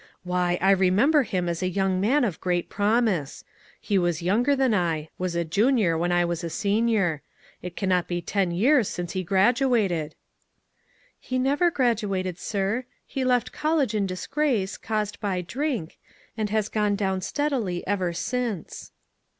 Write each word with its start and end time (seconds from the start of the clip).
"Why, 0.23 0.57
I 0.61 0.71
remember 0.71 1.21
him 1.21 1.47
as 1.47 1.61
a 1.61 1.69
young 1.69 2.01
man 2.01 2.23
of 2.23 2.41
great 2.41 2.69
promise; 2.69 3.43
he 3.79 3.99
was 3.99 4.23
younger 4.23 4.55
than 4.55 4.73
I— 4.73 5.09
was 5.19 5.35
a 5.35 5.45
junior 5.45 5.95
when 5.95 6.11
I 6.11 6.25
was 6.25 6.43
a 6.43 6.49
senior. 6.49 7.21
It 7.61 7.75
can 7.75 7.89
not 7.89 8.07
be 8.07 8.19
ten 8.19 8.49
years 8.49 8.87
since 8.89 9.11
he 9.11 9.21
graduated." 9.23 10.15
"He 11.19 11.37
never 11.37 11.69
graduated, 11.69 12.39
sir. 12.39 12.85
He 13.05 13.23
left 13.23 13.51
col 13.53 13.75
lege 13.75 13.93
in 13.93 14.07
disgrace, 14.07 14.75
caused 14.75 15.19
by 15.19 15.41
drink, 15.41 15.99
and 16.35 16.49
hae 16.49 16.63
gone 16.71 16.95
down 16.95 17.21
steadily 17.21 17.85
ever 17.85 18.11
since." 18.11 18.91